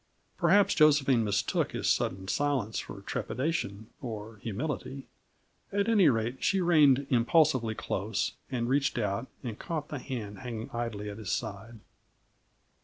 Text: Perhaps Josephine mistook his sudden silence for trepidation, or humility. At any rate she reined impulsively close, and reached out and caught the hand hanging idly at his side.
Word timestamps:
Perhaps 0.35 0.73
Josephine 0.73 1.23
mistook 1.23 1.73
his 1.73 1.87
sudden 1.87 2.27
silence 2.27 2.79
for 2.79 3.01
trepidation, 3.01 3.91
or 4.01 4.37
humility. 4.37 5.05
At 5.71 5.87
any 5.87 6.09
rate 6.09 6.43
she 6.43 6.59
reined 6.59 7.05
impulsively 7.11 7.75
close, 7.75 8.31
and 8.49 8.67
reached 8.67 8.97
out 8.97 9.27
and 9.43 9.59
caught 9.59 9.89
the 9.89 9.99
hand 9.99 10.39
hanging 10.39 10.71
idly 10.73 11.07
at 11.11 11.19
his 11.19 11.31
side. 11.31 11.81